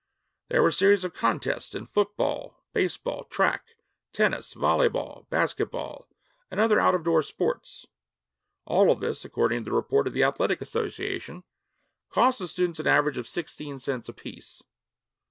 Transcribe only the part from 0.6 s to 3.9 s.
were series of contests in football, baseball, track,